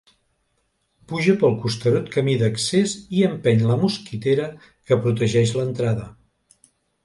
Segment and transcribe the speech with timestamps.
[1.11, 6.11] Puja pel costerut camí d'accés i empeny la mosquitera que protegeix l'entrada.